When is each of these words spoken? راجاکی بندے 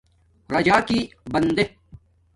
راجاکی 0.53 0.99
بندے 1.31 1.63